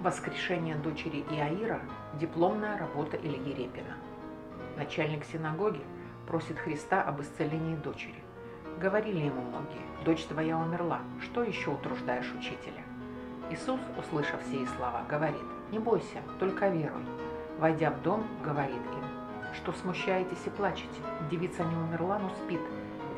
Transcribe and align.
Воскрешение 0.00 0.76
дочери 0.76 1.24
Иаира– 1.28 1.80
дипломная 2.20 2.78
работа 2.78 3.16
Ильи 3.16 3.52
Репина. 3.52 3.96
Начальник 4.76 5.24
синагоги 5.24 5.80
просит 6.28 6.56
Христа 6.56 7.02
об 7.02 7.20
исцелении 7.20 7.74
дочери. 7.74 8.22
Говорили 8.80 9.24
ему 9.24 9.40
многие, 9.40 10.04
дочь 10.04 10.24
твоя 10.26 10.56
умерла, 10.56 11.00
что 11.20 11.42
еще 11.42 11.70
утруждаешь 11.70 12.32
учителя? 12.38 12.84
Иисус, 13.50 13.80
услышав 13.98 14.40
сие 14.48 14.68
слова, 14.76 15.02
говорит, 15.10 15.42
не 15.72 15.80
бойся, 15.80 16.22
только 16.38 16.68
веруй. 16.68 17.02
Войдя 17.58 17.90
в 17.90 18.00
дом, 18.02 18.24
говорит 18.44 18.76
им, 18.76 19.52
что 19.52 19.72
смущаетесь 19.72 20.46
и 20.46 20.50
плачете, 20.50 21.02
девица 21.28 21.64
не 21.64 21.74
умерла, 21.74 22.20
но 22.20 22.30
спит. 22.36 22.60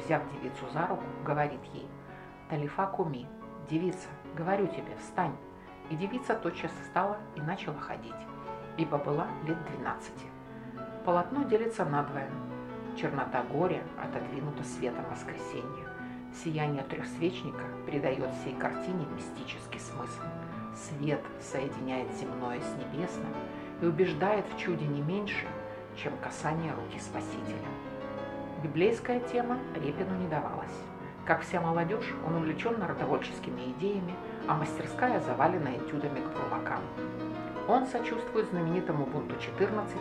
Взяв 0.03 0.23
девицу 0.33 0.65
за 0.73 0.87
руку, 0.87 1.05
говорит 1.27 1.61
ей, 1.75 1.87
Талифа 2.49 2.87
куми, 2.87 3.27
девица, 3.69 4.09
говорю 4.35 4.67
тебе, 4.69 4.97
встань. 4.99 5.37
И 5.91 5.97
девица 5.97 6.35
тотчас 6.35 6.71
встала 6.83 7.19
и 7.35 7.41
начала 7.41 7.79
ходить, 7.79 8.15
ибо 8.77 8.97
была 8.97 9.27
лет 9.47 9.59
двенадцати. 9.65 10.27
Полотно 11.05 11.43
делится 11.45 11.85
надвое. 11.85 12.31
Чернота 12.97 13.43
горя 13.43 13.83
отодвинута 14.01 14.63
светом 14.63 15.05
воскресенья. 15.11 15.89
Сияние 16.33 16.85
трехсвечника 16.85 17.65
придает 17.87 18.31
всей 18.41 18.55
картине 18.55 19.05
мистический 19.17 19.81
смысл. 19.81 20.23
Свет 20.77 21.21
соединяет 21.41 22.13
земное 22.15 22.61
с 22.61 22.77
небесным 22.77 23.35
и 23.83 23.87
убеждает 23.87 24.47
в 24.47 24.59
чуде 24.59 24.87
не 24.87 25.03
меньше, 25.03 25.47
чем 25.97 26.17
касание 26.19 26.73
руки 26.73 27.01
Спасителя. 27.01 27.69
Библейская 28.63 29.19
тема 29.21 29.59
Репину 29.75 30.15
не 30.17 30.29
давалась. 30.29 30.71
Как 31.27 31.43
вся 31.43 31.61
молодежь, 31.61 32.15
он 32.27 32.37
увлечен 32.37 32.79
народовольческими 32.79 33.73
идеями, 33.73 34.15
а 34.49 34.55
мастерская 34.55 35.21
завалена 35.21 35.77
этюдами 35.77 36.21
к 36.21 36.31
промокам. 36.31 36.81
Он 37.69 37.87
сочувствует 37.87 38.49
знаменитому 38.49 39.07
бунту 39.07 39.37
14, 39.39 39.97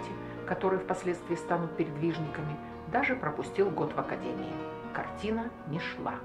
которые 0.48 0.80
впоследствии 0.80 1.36
станут 1.36 1.76
передвижниками, 1.78 2.56
даже 2.92 3.16
пропустил 3.16 3.70
год 3.70 3.94
в 3.94 4.00
академии. 4.00 4.54
Картина 4.94 5.50
не 5.68 5.80
шла. 5.80 6.16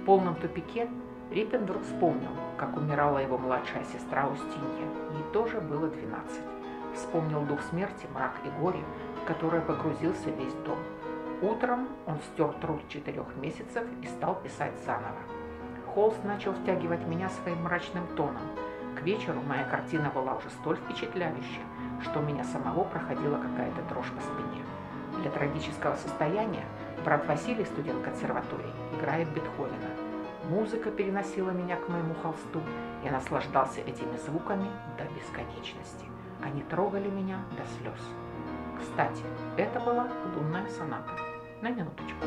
В 0.00 0.04
полном 0.06 0.34
тупике 0.36 0.88
Риппен 1.30 1.64
вдруг 1.64 1.82
вспомнил, 1.82 2.30
как 2.56 2.76
умирала 2.76 3.18
его 3.18 3.36
младшая 3.36 3.84
сестра 3.84 4.28
Устинья. 4.28 4.88
Ей 5.12 5.24
тоже 5.32 5.60
было 5.60 5.88
12. 5.88 6.40
Вспомнил 6.94 7.42
дух 7.42 7.60
смерти, 7.62 8.06
мрак 8.14 8.32
и 8.44 8.60
горе, 8.60 8.80
в 9.22 9.26
которое 9.26 9.60
погрузился 9.60 10.30
весь 10.30 10.54
дом. 10.64 10.78
Утром 11.42 11.88
он 12.06 12.18
стер 12.32 12.52
труд 12.62 12.80
четырех 12.88 13.36
месяцев 13.36 13.84
и 14.02 14.06
стал 14.06 14.36
писать 14.36 14.72
заново. 14.86 15.18
Холст 15.86 16.24
начал 16.24 16.52
втягивать 16.54 17.06
меня 17.06 17.28
своим 17.28 17.62
мрачным 17.62 18.06
тоном. 18.16 18.42
К 18.98 19.02
вечеру 19.02 19.42
моя 19.46 19.64
картина 19.64 20.10
была 20.14 20.34
уже 20.36 20.48
столь 20.48 20.76
впечатляющая, 20.76 21.64
что 22.02 22.20
у 22.20 22.22
меня 22.22 22.42
самого 22.44 22.84
проходила 22.84 23.36
какая-то 23.36 23.82
дрожь 23.90 24.10
по 24.12 24.20
спине. 24.22 24.64
Для 25.20 25.30
трагического 25.30 25.96
состояния 25.96 26.64
брат 27.04 27.26
Василий, 27.26 27.66
студент 27.66 28.02
консерватории, 28.02 28.72
играет 28.98 29.28
Бетховена. 29.28 29.90
Музыка 30.48 30.90
переносила 30.90 31.50
меня 31.50 31.76
к 31.76 31.88
моему 31.90 32.14
холсту, 32.22 32.62
я 33.04 33.10
наслаждался 33.10 33.80
этими 33.80 34.16
звуками 34.16 34.70
до 34.96 35.04
бесконечности. 35.14 36.06
Они 36.42 36.62
трогали 36.62 37.10
меня 37.10 37.40
до 37.50 37.66
слез. 37.76 38.00
Кстати, 38.80 39.22
это 39.56 39.80
была 39.80 40.08
лунная 40.34 40.68
соната. 40.68 41.12
На 41.62 41.70
минуточку. 41.70 42.26